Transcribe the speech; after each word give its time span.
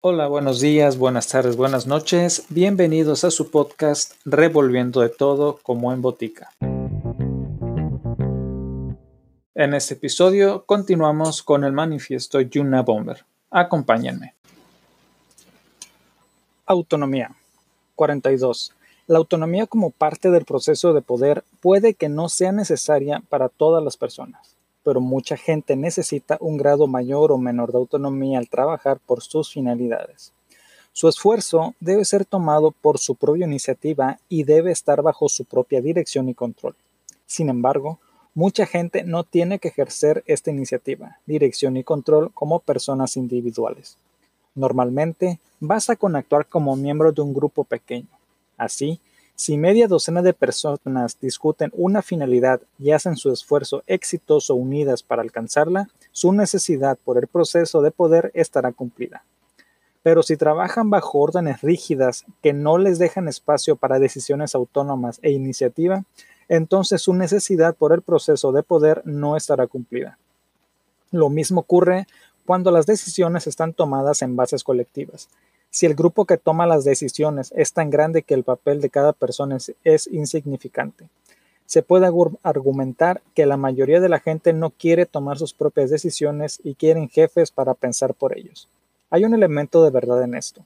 Hola, 0.00 0.28
buenos 0.28 0.60
días, 0.60 0.96
buenas 0.96 1.26
tardes, 1.26 1.56
buenas 1.56 1.88
noches. 1.88 2.44
Bienvenidos 2.50 3.24
a 3.24 3.32
su 3.32 3.50
podcast 3.50 4.12
Revolviendo 4.24 5.00
de 5.00 5.08
todo 5.08 5.58
como 5.60 5.92
en 5.92 6.02
botica. 6.02 6.52
En 9.56 9.74
este 9.74 9.94
episodio 9.94 10.62
continuamos 10.66 11.42
con 11.42 11.64
el 11.64 11.72
manifiesto 11.72 12.40
Yuna 12.40 12.82
Bomber. 12.82 13.24
Acompáñenme. 13.50 14.34
Autonomía. 16.64 17.34
42. 17.96 18.72
La 19.08 19.18
autonomía 19.18 19.66
como 19.66 19.90
parte 19.90 20.30
del 20.30 20.44
proceso 20.44 20.92
de 20.92 21.02
poder 21.02 21.42
puede 21.60 21.94
que 21.94 22.08
no 22.08 22.28
sea 22.28 22.52
necesaria 22.52 23.20
para 23.28 23.48
todas 23.48 23.82
las 23.82 23.96
personas 23.96 24.57
pero 24.88 25.02
mucha 25.02 25.36
gente 25.36 25.76
necesita 25.76 26.38
un 26.40 26.56
grado 26.56 26.86
mayor 26.86 27.30
o 27.30 27.36
menor 27.36 27.72
de 27.72 27.76
autonomía 27.76 28.38
al 28.38 28.48
trabajar 28.48 28.98
por 29.04 29.22
sus 29.22 29.52
finalidades. 29.52 30.32
Su 30.94 31.08
esfuerzo 31.08 31.74
debe 31.78 32.06
ser 32.06 32.24
tomado 32.24 32.70
por 32.70 32.96
su 32.96 33.14
propia 33.14 33.44
iniciativa 33.44 34.18
y 34.30 34.44
debe 34.44 34.72
estar 34.72 35.02
bajo 35.02 35.28
su 35.28 35.44
propia 35.44 35.82
dirección 35.82 36.30
y 36.30 36.34
control. 36.34 36.74
Sin 37.26 37.50
embargo, 37.50 37.98
mucha 38.32 38.64
gente 38.64 39.04
no 39.04 39.24
tiene 39.24 39.58
que 39.58 39.68
ejercer 39.68 40.24
esta 40.26 40.50
iniciativa, 40.50 41.18
dirección 41.26 41.76
y 41.76 41.84
control 41.84 42.32
como 42.32 42.60
personas 42.60 43.18
individuales. 43.18 43.98
Normalmente, 44.54 45.38
basta 45.60 45.96
con 45.96 46.16
actuar 46.16 46.46
como 46.46 46.76
miembro 46.76 47.12
de 47.12 47.20
un 47.20 47.34
grupo 47.34 47.64
pequeño. 47.64 48.08
Así, 48.56 49.02
si 49.38 49.56
media 49.56 49.86
docena 49.86 50.20
de 50.20 50.34
personas 50.34 51.20
discuten 51.20 51.70
una 51.72 52.02
finalidad 52.02 52.60
y 52.76 52.90
hacen 52.90 53.16
su 53.16 53.30
esfuerzo 53.30 53.84
exitoso 53.86 54.56
unidas 54.56 55.04
para 55.04 55.22
alcanzarla, 55.22 55.88
su 56.10 56.32
necesidad 56.32 56.98
por 57.04 57.18
el 57.18 57.28
proceso 57.28 57.80
de 57.80 57.92
poder 57.92 58.32
estará 58.34 58.72
cumplida. 58.72 59.22
Pero 60.02 60.24
si 60.24 60.36
trabajan 60.36 60.90
bajo 60.90 61.20
órdenes 61.20 61.60
rígidas 61.60 62.24
que 62.42 62.52
no 62.52 62.78
les 62.78 62.98
dejan 62.98 63.28
espacio 63.28 63.76
para 63.76 64.00
decisiones 64.00 64.56
autónomas 64.56 65.20
e 65.22 65.30
iniciativa, 65.30 66.02
entonces 66.48 67.00
su 67.00 67.14
necesidad 67.14 67.76
por 67.76 67.92
el 67.92 68.02
proceso 68.02 68.50
de 68.50 68.64
poder 68.64 69.02
no 69.04 69.36
estará 69.36 69.68
cumplida. 69.68 70.18
Lo 71.12 71.28
mismo 71.28 71.60
ocurre 71.60 72.08
cuando 72.44 72.72
las 72.72 72.86
decisiones 72.86 73.46
están 73.46 73.72
tomadas 73.72 74.20
en 74.22 74.34
bases 74.34 74.64
colectivas. 74.64 75.28
Si 75.70 75.86
el 75.86 75.94
grupo 75.94 76.24
que 76.24 76.38
toma 76.38 76.66
las 76.66 76.84
decisiones 76.84 77.52
es 77.54 77.72
tan 77.72 77.90
grande 77.90 78.22
que 78.22 78.34
el 78.34 78.44
papel 78.44 78.80
de 78.80 78.90
cada 78.90 79.12
persona 79.12 79.58
es, 79.84 80.06
insignificante, 80.06 81.08
se 81.66 81.82
puede 81.82 82.10
argumentar 82.42 83.20
que 83.34 83.44
la 83.44 83.58
mayoría 83.58 84.00
de 84.00 84.08
la 84.08 84.20
gente 84.20 84.54
no 84.54 84.70
quiere 84.70 85.04
tomar 85.04 85.38
sus 85.38 85.52
propias 85.52 85.90
decisiones 85.90 86.60
y 86.64 86.74
quieren 86.74 87.10
jefes 87.10 87.50
para 87.50 87.74
pensar 87.74 88.14
por 88.14 88.36
ellos. 88.36 88.68
Hay 89.10 89.24
un 89.24 89.34
elemento 89.34 89.84
de 89.84 89.90
verdad 89.90 90.22
en 90.22 90.34
esto. 90.34 90.64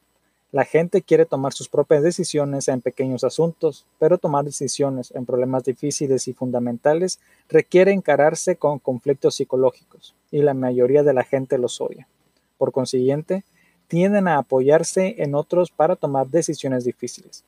La 0.53 0.65
gente 0.65 1.03
quiere 1.03 1.25
tomar 1.25 1.55
sus 1.55 1.69
propias 1.69 2.03
decisiones 2.03 2.69
en 2.69 2.83
pequeños 2.83 3.25
asuntos, 3.25 3.87
pero 3.99 4.19
tomar 4.19 4.45
decisiones 4.45 5.11
en 5.13 5.25
problemas 5.25 5.65
difíciles 5.65 6.29
y 6.29 6.35
fundamentales 6.35 7.19
requiere 7.49 7.91
encararse 7.91 8.57
con 8.57 8.79
conflictos 8.79 9.37
psicológicos, 9.37 10.15
y 10.31 10.43
la 10.43 10.53
mayoría 10.53 11.03
de 11.03 11.15
la 11.15 11.25
gente 11.25 11.57
los 11.57 11.81
odia. 11.81 12.07
Por 12.59 12.71
consiguiente, 12.71 13.45
tienden 13.93 14.27
a 14.27 14.39
apoyarse 14.39 15.17
en 15.19 15.35
otros 15.35 15.71
para 15.71 15.97
tomar 15.97 16.27
decisiones 16.29 16.83
difíciles. 16.83 17.45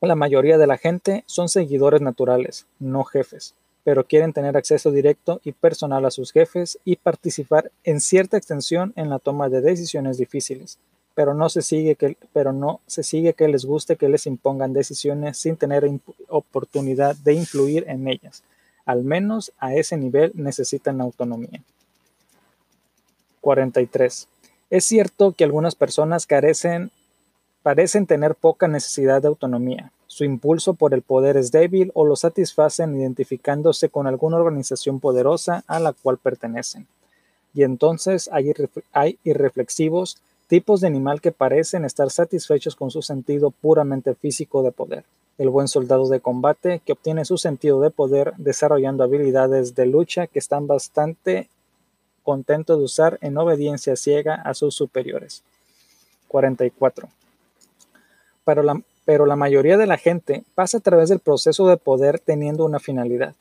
La 0.00 0.16
mayoría 0.16 0.58
de 0.58 0.66
la 0.66 0.76
gente 0.76 1.22
son 1.26 1.48
seguidores 1.48 2.00
naturales, 2.00 2.66
no 2.80 3.04
jefes, 3.04 3.54
pero 3.84 4.08
quieren 4.08 4.32
tener 4.32 4.56
acceso 4.56 4.90
directo 4.90 5.40
y 5.44 5.52
personal 5.52 6.04
a 6.04 6.10
sus 6.10 6.32
jefes 6.32 6.80
y 6.84 6.96
participar 6.96 7.70
en 7.84 8.00
cierta 8.00 8.36
extensión 8.36 8.92
en 8.96 9.08
la 9.08 9.20
toma 9.20 9.48
de 9.48 9.60
decisiones 9.60 10.18
difíciles, 10.18 10.80
pero 11.14 11.32
no 11.32 11.48
se 11.48 11.62
sigue 11.62 11.94
que, 11.94 12.16
pero 12.32 12.52
no 12.52 12.80
se 12.88 13.04
sigue 13.04 13.34
que 13.34 13.46
les 13.46 13.64
guste 13.64 13.94
que 13.94 14.08
les 14.08 14.26
impongan 14.26 14.72
decisiones 14.72 15.38
sin 15.38 15.56
tener 15.56 15.88
oportunidad 16.28 17.14
de 17.14 17.34
influir 17.34 17.84
en 17.86 18.08
ellas. 18.08 18.42
Al 18.84 19.04
menos 19.04 19.52
a 19.58 19.76
ese 19.76 19.96
nivel 19.96 20.32
necesitan 20.34 21.00
autonomía. 21.00 21.62
43. 23.42 24.26
Es 24.70 24.84
cierto 24.84 25.32
que 25.32 25.44
algunas 25.44 25.74
personas 25.74 26.26
carecen, 26.26 26.90
parecen 27.62 28.06
tener 28.06 28.34
poca 28.34 28.68
necesidad 28.68 29.22
de 29.22 29.28
autonomía. 29.28 29.92
Su 30.06 30.24
impulso 30.24 30.74
por 30.74 30.94
el 30.94 31.02
poder 31.02 31.36
es 31.36 31.50
débil 31.50 31.90
o 31.94 32.04
lo 32.04 32.16
satisfacen 32.16 32.94
identificándose 32.98 33.88
con 33.88 34.06
alguna 34.06 34.36
organización 34.36 35.00
poderosa 35.00 35.64
a 35.66 35.80
la 35.80 35.92
cual 35.92 36.18
pertenecen. 36.18 36.86
Y 37.52 37.62
entonces 37.62 38.28
hay, 38.32 38.52
hay 38.92 39.18
irreflexivos 39.24 40.18
tipos 40.46 40.80
de 40.80 40.86
animal 40.86 41.20
que 41.20 41.32
parecen 41.32 41.84
estar 41.84 42.10
satisfechos 42.10 42.76
con 42.76 42.90
su 42.90 43.02
sentido 43.02 43.50
puramente 43.50 44.14
físico 44.14 44.62
de 44.62 44.72
poder. 44.72 45.04
El 45.38 45.48
buen 45.48 45.68
soldado 45.68 46.08
de 46.08 46.20
combate 46.20 46.80
que 46.84 46.92
obtiene 46.92 47.24
su 47.24 47.38
sentido 47.38 47.80
de 47.80 47.90
poder 47.90 48.34
desarrollando 48.36 49.02
habilidades 49.02 49.74
de 49.74 49.86
lucha 49.86 50.26
que 50.26 50.38
están 50.38 50.66
bastante 50.66 51.48
contento 52.24 52.76
de 52.76 52.82
usar 52.82 53.18
en 53.20 53.38
obediencia 53.38 53.94
ciega 53.94 54.34
a 54.34 54.54
sus 54.54 54.74
superiores. 54.74 55.44
44. 56.26 57.08
Pero 58.44 58.62
la, 58.64 58.82
pero 59.04 59.26
la 59.26 59.36
mayoría 59.36 59.76
de 59.76 59.86
la 59.86 59.98
gente 59.98 60.42
pasa 60.56 60.78
a 60.78 60.80
través 60.80 61.08
del 61.08 61.20
proceso 61.20 61.68
de 61.68 61.76
poder 61.76 62.18
teniendo 62.18 62.64
una 62.64 62.80
finalidad. 62.80 63.34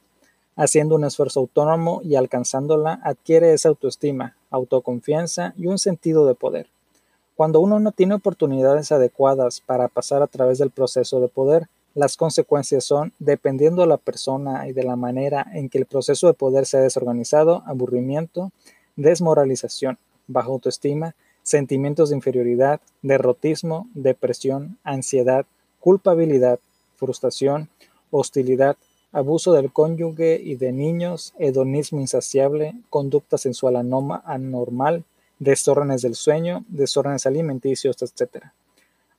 Haciendo 0.55 0.95
un 0.95 1.03
esfuerzo 1.03 1.39
autónomo 1.39 2.01
y 2.03 2.15
alcanzándola 2.15 2.99
adquiere 3.03 3.53
esa 3.53 3.69
autoestima, 3.69 4.35
autoconfianza 4.51 5.55
y 5.57 5.65
un 5.65 5.79
sentido 5.79 6.27
de 6.27 6.35
poder. 6.35 6.67
Cuando 7.35 7.59
uno 7.59 7.79
no 7.79 7.91
tiene 7.91 8.13
oportunidades 8.13 8.91
adecuadas 8.91 9.61
para 9.61 9.87
pasar 9.87 10.21
a 10.21 10.27
través 10.27 10.59
del 10.59 10.69
proceso 10.69 11.19
de 11.19 11.27
poder, 11.29 11.67
las 11.95 12.17
consecuencias 12.17 12.83
son, 12.85 13.13
dependiendo 13.19 13.81
de 13.81 13.87
la 13.87 13.97
persona 13.97 14.67
y 14.67 14.73
de 14.73 14.83
la 14.83 14.95
manera 14.95 15.45
en 15.53 15.69
que 15.69 15.77
el 15.77 15.85
proceso 15.85 16.27
de 16.27 16.33
poder 16.33 16.65
se 16.65 16.77
ha 16.77 16.81
desorganizado, 16.81 17.63
aburrimiento, 17.65 18.51
desmoralización, 18.95 19.97
baja 20.27 20.47
autoestima, 20.47 21.15
sentimientos 21.43 22.09
de 22.09 22.15
inferioridad, 22.15 22.81
derrotismo, 23.01 23.87
depresión, 23.93 24.77
ansiedad, 24.83 25.45
culpabilidad, 25.79 26.59
frustración, 26.95 27.69
hostilidad, 28.11 28.77
abuso 29.11 29.53
del 29.53 29.71
cónyuge 29.71 30.39
y 30.43 30.55
de 30.55 30.71
niños, 30.71 31.33
hedonismo 31.37 31.99
insaciable, 31.99 32.73
conducta 32.89 33.37
sensual 33.37 33.75
anormal, 33.75 35.03
desórdenes 35.39 36.01
del 36.01 36.15
sueño, 36.15 36.63
desórdenes 36.67 37.25
alimenticios, 37.25 38.01
etc. 38.01 38.45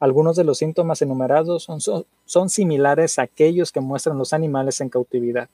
Algunos 0.00 0.36
de 0.36 0.44
los 0.44 0.58
síntomas 0.58 1.02
enumerados 1.02 1.64
son, 1.64 1.80
son 1.80 2.48
similares 2.48 3.18
a 3.18 3.22
aquellos 3.22 3.70
que 3.70 3.80
muestran 3.80 4.18
los 4.18 4.32
animales 4.32 4.80
en 4.80 4.88
cautividad. 4.88 5.48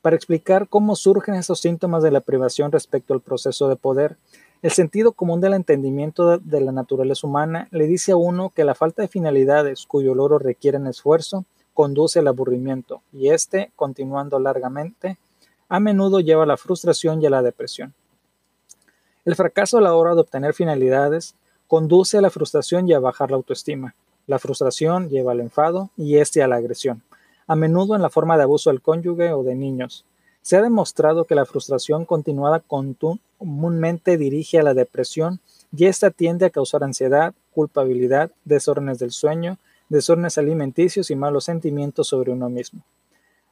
Para 0.00 0.14
explicar 0.14 0.68
cómo 0.68 0.94
surgen 0.94 1.34
esos 1.34 1.60
síntomas 1.60 2.04
de 2.04 2.12
la 2.12 2.20
privación 2.20 2.70
respecto 2.70 3.14
al 3.14 3.20
proceso 3.20 3.68
de 3.68 3.74
poder, 3.74 4.16
el 4.62 4.70
sentido 4.70 5.12
común 5.12 5.40
del 5.40 5.54
entendimiento 5.54 6.38
de 6.38 6.60
la 6.60 6.70
naturaleza 6.70 7.26
humana 7.26 7.68
le 7.72 7.86
dice 7.86 8.12
a 8.12 8.16
uno 8.16 8.50
que 8.50 8.64
la 8.64 8.76
falta 8.76 9.02
de 9.02 9.08
finalidades 9.08 9.86
cuyo 9.86 10.14
logro 10.14 10.38
requieren 10.38 10.86
esfuerzo 10.86 11.44
conduce 11.74 12.20
al 12.20 12.28
aburrimiento 12.28 13.02
y 13.12 13.30
éste, 13.30 13.72
continuando 13.74 14.38
largamente, 14.38 15.18
a 15.68 15.80
menudo 15.80 16.20
lleva 16.20 16.44
a 16.44 16.46
la 16.46 16.56
frustración 16.56 17.20
y 17.20 17.26
a 17.26 17.30
la 17.30 17.42
depresión. 17.42 17.92
El 19.24 19.34
fracaso 19.34 19.78
a 19.78 19.80
la 19.80 19.94
hora 19.94 20.14
de 20.14 20.20
obtener 20.20 20.54
finalidades 20.54 21.34
conduce 21.66 22.18
a 22.18 22.20
la 22.20 22.30
frustración 22.30 22.88
y 22.88 22.94
a 22.94 23.00
bajar 23.00 23.30
la 23.30 23.36
autoestima. 23.36 23.94
La 24.26 24.38
frustración 24.38 25.08
lleva 25.08 25.32
al 25.32 25.40
enfado 25.40 25.90
y 25.96 26.16
éste 26.16 26.42
a 26.42 26.48
la 26.48 26.56
agresión 26.56 27.02
a 27.48 27.56
menudo 27.56 27.96
en 27.96 28.02
la 28.02 28.10
forma 28.10 28.36
de 28.36 28.44
abuso 28.44 28.70
del 28.70 28.82
cónyuge 28.82 29.32
o 29.32 29.42
de 29.42 29.56
niños. 29.56 30.04
Se 30.42 30.56
ha 30.56 30.62
demostrado 30.62 31.24
que 31.24 31.34
la 31.34 31.46
frustración 31.46 32.04
continuada 32.04 32.60
comúnmente 32.60 34.16
dirige 34.16 34.60
a 34.60 34.62
la 34.62 34.74
depresión 34.74 35.40
y 35.76 35.86
esta 35.86 36.10
tiende 36.10 36.46
a 36.46 36.50
causar 36.50 36.84
ansiedad, 36.84 37.34
culpabilidad, 37.52 38.30
desórdenes 38.44 38.98
del 38.98 39.10
sueño, 39.10 39.58
desórdenes 39.88 40.38
alimenticios 40.38 41.10
y 41.10 41.16
malos 41.16 41.44
sentimientos 41.44 42.08
sobre 42.08 42.32
uno 42.32 42.48
mismo. 42.48 42.82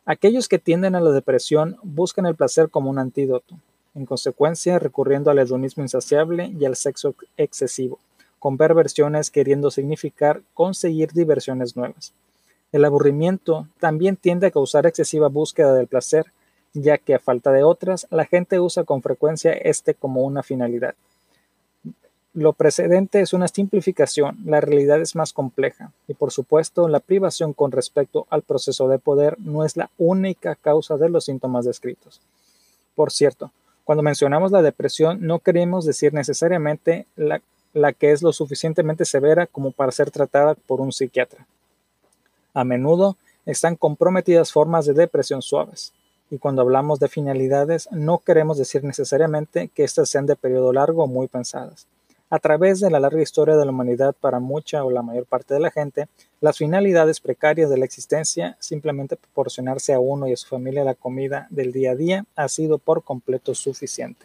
Aquellos 0.05 0.49
que 0.49 0.59
tienden 0.59 0.95
a 0.95 1.01
la 1.01 1.11
depresión 1.11 1.79
buscan 1.83 2.27
el 2.27 2.37
placer 2.37 2.71
como 2.71 2.91
un 2.91 2.99
antídoto, 2.99 3.59
en 3.95 4.07
consecuencia 4.07 4.79
recurriendo 4.79 5.31
al 5.31 5.39
hedonismo 5.39 5.83
insaciable 5.83 6.55
y 6.59 6.65
al 6.65 6.77
sexo 6.77 7.15
excesivo, 7.37 7.99
con 8.39 8.57
perversiones 8.57 9.31
queriendo 9.31 9.71
significar 9.71 10.43
conseguir 10.55 11.13
diversiones 11.13 11.77
nuevas. 11.77 12.13
El 12.77 12.85
aburrimiento 12.85 13.67
también 13.81 14.17
tiende 14.17 14.49
a 14.49 14.51
causar 14.51 14.85
excesiva 14.85 15.29
búsqueda 15.29 15.73
del 15.73 15.87
placer, 15.87 16.27
ya 16.75 16.99
que 16.99 17.15
a 17.15 17.19
falta 17.19 17.51
de 17.51 17.63
otras, 17.63 18.07
la 18.11 18.27
gente 18.27 18.61
usa 18.61 18.85
con 18.85 19.01
frecuencia 19.01 19.55
este 19.55 19.95
como 19.95 20.21
una 20.25 20.43
finalidad. 20.43 20.95
Lo 22.35 22.53
precedente 22.53 23.23
es 23.23 23.33
una 23.33 23.49
simplificación, 23.49 24.37
la 24.45 24.61
realidad 24.61 25.01
es 25.01 25.17
más 25.17 25.33
compleja, 25.33 25.91
y 26.07 26.13
por 26.13 26.33
supuesto 26.33 26.87
la 26.87 27.01
privación 27.01 27.55
con 27.55 27.73
respecto 27.73 28.27
al 28.29 28.43
proceso 28.43 28.89
de 28.89 28.99
poder 28.99 29.39
no 29.39 29.65
es 29.65 29.79
la 29.79 29.89
única 29.97 30.55
causa 30.55 30.99
de 30.99 31.09
los 31.09 31.25
síntomas 31.25 31.65
descritos. 31.65 32.21
Por 32.95 33.11
cierto, 33.11 33.53
cuando 33.85 34.03
mencionamos 34.03 34.53
la 34.53 34.61
depresión 34.61 35.27
no 35.27 35.39
queremos 35.39 35.87
decir 35.87 36.13
necesariamente 36.13 37.07
la 37.17 37.41
la 37.77 37.93
que 37.93 38.11
es 38.11 38.23
lo 38.23 38.33
suficientemente 38.33 39.05
severa 39.05 39.47
como 39.47 39.71
para 39.71 39.93
ser 39.93 40.11
tratada 40.11 40.55
por 40.55 40.81
un 40.81 40.93
psiquiatra. 40.93 41.47
A 42.57 42.65
menudo 42.65 43.19
están 43.45 43.77
comprometidas 43.77 44.51
formas 44.51 44.87
de 44.87 44.95
depresión 44.95 45.43
suaves, 45.43 45.93
y 46.31 46.39
cuando 46.39 46.63
hablamos 46.63 46.99
de 46.99 47.09
finalidades 47.09 47.87
no 47.93 48.17
queremos 48.21 48.57
decir 48.57 48.83
necesariamente 48.83 49.69
que 49.75 49.85
éstas 49.85 50.09
sean 50.09 50.25
de 50.25 50.37
periodo 50.37 50.73
largo 50.73 51.05
o 51.05 51.07
muy 51.07 51.29
pensadas. 51.29 51.87
A 52.31 52.39
través 52.39 52.81
de 52.81 52.91
la 52.91 52.99
larga 52.99 53.21
historia 53.21 53.59
de 53.59 53.67
la 53.67 53.73
humanidad 53.73 54.15
para 54.19 54.41
mucha 54.41 54.85
o 54.85 54.91
la 54.91 55.03
mayor 55.03 55.27
parte 55.27 55.53
de 55.53 55.61
la 55.61 55.71
gente, 55.71 56.09
las 56.41 56.57
finalidades 56.57 57.21
precarias 57.21 57.69
de 57.69 57.77
la 57.77 57.85
existencia, 57.85 58.57
simplemente 58.59 59.17
proporcionarse 59.17 59.93
a 59.93 60.01
uno 60.01 60.27
y 60.27 60.33
a 60.33 60.37
su 60.39 60.49
familia 60.49 60.83
la 60.83 60.95
comida 60.95 61.49
del 61.51 61.73
día 61.73 61.91
a 61.91 61.95
día, 61.95 62.25
ha 62.37 62.49
sido 62.49 62.79
por 62.79 63.05
completo 63.05 63.55
suficiente. 63.55 64.25